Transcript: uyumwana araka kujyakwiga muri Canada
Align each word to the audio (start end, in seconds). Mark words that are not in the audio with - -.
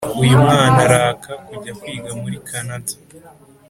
uyumwana 0.21 0.79
araka 0.87 1.31
kujyakwiga 1.47 2.11
muri 2.21 2.37
Canada 2.49 2.93